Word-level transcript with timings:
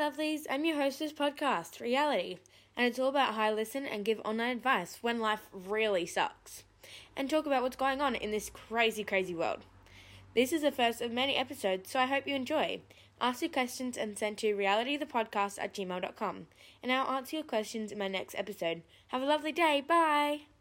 lovelies. 0.00 0.46
I'm 0.48 0.64
your 0.64 0.76
hostess, 0.76 1.12
podcast, 1.12 1.78
Reality, 1.78 2.38
and 2.74 2.86
it's 2.86 2.98
all 2.98 3.10
about 3.10 3.34
how 3.34 3.42
I 3.42 3.52
listen 3.52 3.84
and 3.84 4.02
give 4.02 4.18
online 4.24 4.56
advice 4.56 4.96
when 5.02 5.20
life 5.20 5.42
really 5.52 6.06
sucks, 6.06 6.64
and 7.14 7.28
talk 7.28 7.44
about 7.44 7.62
what's 7.62 7.76
going 7.76 8.00
on 8.00 8.14
in 8.14 8.30
this 8.30 8.48
crazy, 8.48 9.04
crazy 9.04 9.34
world. 9.34 9.66
This 10.34 10.54
is 10.54 10.62
the 10.62 10.72
first 10.72 11.02
of 11.02 11.12
many 11.12 11.36
episodes, 11.36 11.90
so 11.90 11.98
I 12.00 12.06
hope 12.06 12.26
you 12.26 12.34
enjoy. 12.34 12.80
Ask 13.20 13.42
your 13.42 13.50
questions 13.50 13.98
and 13.98 14.18
send 14.18 14.38
to 14.38 14.56
realitythepodcast 14.56 15.58
at 15.60 15.74
gmail.com, 15.74 16.46
and 16.82 16.90
I'll 16.90 17.14
answer 17.14 17.36
your 17.36 17.44
questions 17.44 17.92
in 17.92 17.98
my 17.98 18.08
next 18.08 18.34
episode. 18.36 18.80
Have 19.08 19.20
a 19.20 19.26
lovely 19.26 19.52
day. 19.52 19.84
Bye. 19.86 20.50